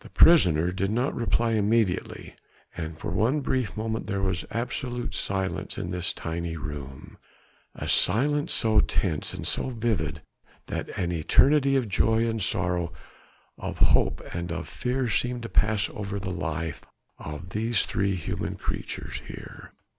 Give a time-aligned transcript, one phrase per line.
[0.00, 2.34] The prisoner did not reply immediately,
[2.74, 7.18] and for one brief moment there was absolute silence in this tiny room,
[7.74, 10.22] a silence so tense and so vivid
[10.68, 12.90] that an eternity of joy and sorrow,
[13.58, 16.80] of hope and of fear seemed to pass over the life
[17.18, 19.72] of these three human creatures here.